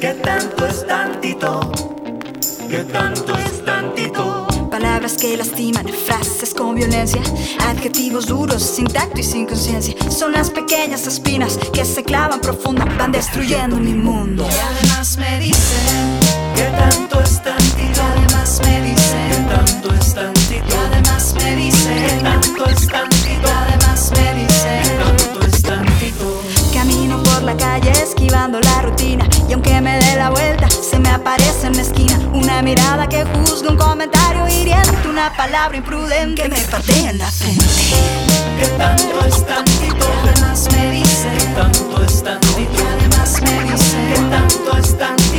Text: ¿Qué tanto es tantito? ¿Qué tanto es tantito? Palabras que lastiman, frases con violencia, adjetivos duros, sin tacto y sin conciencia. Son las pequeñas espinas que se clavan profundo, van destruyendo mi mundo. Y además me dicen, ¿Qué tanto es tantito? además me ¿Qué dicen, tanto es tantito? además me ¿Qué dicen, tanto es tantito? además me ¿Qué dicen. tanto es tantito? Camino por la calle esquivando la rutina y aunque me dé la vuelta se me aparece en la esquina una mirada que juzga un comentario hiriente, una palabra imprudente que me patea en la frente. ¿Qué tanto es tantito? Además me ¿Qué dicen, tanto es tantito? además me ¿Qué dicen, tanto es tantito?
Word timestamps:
¿Qué 0.00 0.14
tanto 0.14 0.66
es 0.66 0.86
tantito? 0.86 1.72
¿Qué 2.68 2.78
tanto 2.84 3.36
es 3.36 3.64
tantito? 3.64 4.46
Palabras 4.70 5.14
que 5.18 5.36
lastiman, 5.36 5.86
frases 6.06 6.54
con 6.54 6.74
violencia, 6.74 7.20
adjetivos 7.68 8.26
duros, 8.26 8.62
sin 8.62 8.86
tacto 8.86 9.20
y 9.20 9.22
sin 9.24 9.46
conciencia. 9.46 9.94
Son 10.10 10.32
las 10.32 10.50
pequeñas 10.50 11.06
espinas 11.06 11.58
que 11.72 11.84
se 11.84 12.02
clavan 12.02 12.40
profundo, 12.40 12.84
van 12.98 13.12
destruyendo 13.12 13.76
mi 13.76 13.92
mundo. 13.92 14.46
Y 14.48 14.54
además 14.58 15.18
me 15.18 15.38
dicen, 15.40 16.20
¿Qué 16.54 16.64
tanto 16.78 17.20
es 17.20 17.42
tantito? 17.42 18.00
además 18.02 18.60
me 18.64 18.80
¿Qué 18.80 18.82
dicen, 18.82 19.48
tanto 19.48 19.94
es 19.94 20.14
tantito? 20.14 20.76
además 20.90 21.34
me 21.34 21.40
¿Qué 21.42 21.56
dicen, 21.56 22.22
tanto 22.22 22.64
es 22.66 22.86
tantito? 22.88 23.48
además 23.66 24.10
me 24.12 24.16
¿Qué 24.16 24.34
dicen. 24.34 24.98
tanto 24.98 25.46
es 25.46 25.62
tantito? 25.62 26.42
Camino 26.72 27.22
por 27.22 27.42
la 27.42 27.56
calle 27.56 27.90
esquivando 27.92 28.60
la 28.60 28.82
rutina 28.82 29.28
y 29.50 29.52
aunque 29.52 29.80
me 29.80 29.98
dé 29.98 30.14
la 30.16 30.30
vuelta 30.30 30.68
se 30.70 30.96
me 31.00 31.08
aparece 31.10 31.66
en 31.66 31.74
la 31.76 31.82
esquina 31.82 32.16
una 32.32 32.62
mirada 32.62 33.08
que 33.08 33.24
juzga 33.24 33.70
un 33.70 33.76
comentario 33.76 34.46
hiriente, 34.46 35.08
una 35.08 35.32
palabra 35.36 35.76
imprudente 35.76 36.42
que 36.42 36.48
me 36.48 36.60
patea 36.60 37.10
en 37.10 37.18
la 37.18 37.30
frente. 37.30 37.64
¿Qué 38.60 38.66
tanto 38.78 39.24
es 39.26 39.44
tantito? 39.44 40.06
Además 40.22 40.68
me 40.70 40.76
¿Qué 40.78 40.90
dicen, 40.92 41.54
tanto 41.56 42.04
es 42.04 42.22
tantito? 42.22 42.82
además 42.96 43.42
me 43.42 43.50
¿Qué 43.50 43.72
dicen, 43.72 44.30
tanto 44.30 44.76
es 44.78 44.96
tantito? 44.98 45.29